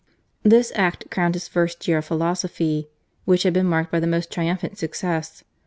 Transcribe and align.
This 0.41 0.71
act 0.73 1.11
crowned 1.11 1.35
his 1.35 1.47
first 1.47 1.87
year 1.87 1.99
of 1.99 2.05
philosophy, 2.05 2.89
which 3.25 3.43
had 3.43 3.53
been 3.53 3.67
marked 3.67 3.91
by 3.91 3.99
the 3.99 4.07
most 4.07 4.31
triumphant 4.31 4.79
success. 4.79 5.43